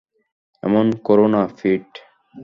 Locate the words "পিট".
1.57-1.87